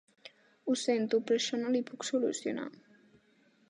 Ho 0.69 0.75
sento, 0.85 1.21
però 1.27 1.39
això 1.43 1.61
no 1.61 1.77
li 1.77 1.85
puc 1.93 2.09
solucionar. 2.13 2.69